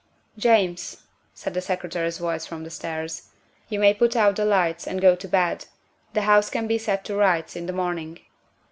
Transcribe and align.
"James," 0.55 1.03
said 1.35 1.53
the 1.53 1.61
Secretary's 1.61 2.17
voice 2.17 2.43
from 2.47 2.63
the 2.63 2.71
stairs," 2.71 3.29
you 3.69 3.77
may 3.77 3.93
put 3.93 4.15
out 4.15 4.35
the 4.35 4.45
lights 4.45 4.87
and 4.87 4.99
go 4.99 5.15
to 5.15 5.27
bed; 5.27 5.67
the 6.13 6.23
house 6.23 6.49
can 6.49 6.65
be 6.65 6.79
set 6.79 7.05
to 7.05 7.13
rights 7.15 7.55
in 7.55 7.67
the 7.67 7.71
morning." 7.73 8.17